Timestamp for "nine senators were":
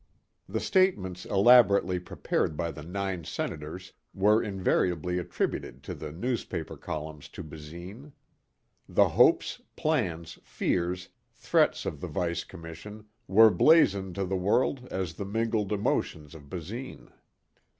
2.81-4.41